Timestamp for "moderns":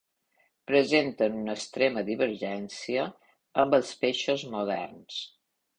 4.57-5.25